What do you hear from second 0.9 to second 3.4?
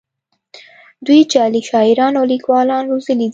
دوی جعلي شاعران او لیکوالان روزلي دي